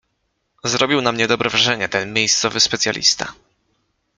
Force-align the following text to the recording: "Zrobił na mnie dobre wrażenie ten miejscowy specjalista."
"Zrobił 0.63 1.01
na 1.01 1.11
mnie 1.11 1.27
dobre 1.27 1.49
wrażenie 1.49 1.89
ten 1.89 2.13
miejscowy 2.13 2.59
specjalista." 2.59 3.33